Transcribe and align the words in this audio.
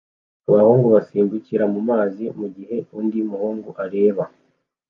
Abahungu 0.47 0.87
basimbukira 0.95 1.63
mumazi 1.73 2.25
mugihe 2.39 2.75
undi 2.99 3.19
muhungu 3.29 3.69
areba 3.83 4.23